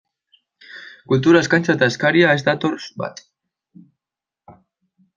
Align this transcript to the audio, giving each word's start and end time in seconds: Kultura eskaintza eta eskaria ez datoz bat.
Kultura 1.11 1.43
eskaintza 1.45 1.75
eta 1.79 1.91
eskaria 1.95 2.33
ez 2.39 2.41
datoz 2.49 2.75
bat. 3.05 3.25